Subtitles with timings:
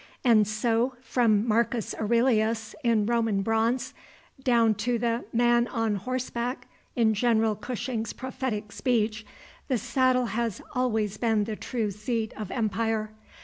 [0.23, 3.93] And so, from Marcus Aurelius in Roman bronze,
[4.43, 9.27] down to the "man on horseback" in General Cushing's prophetic speech,
[9.67, 13.11] the saddle has always been the true seat of empire.